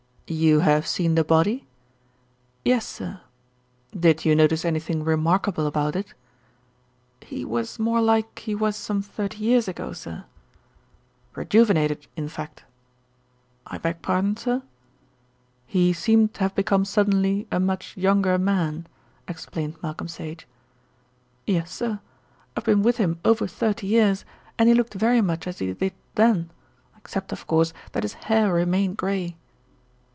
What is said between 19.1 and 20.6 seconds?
explained Malcolm Sage.